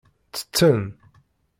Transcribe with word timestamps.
Ttetten. 0.31 0.81